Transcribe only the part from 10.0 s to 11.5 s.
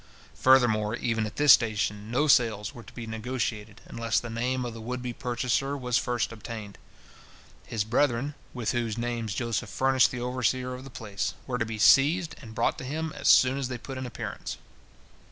the overseer of the place,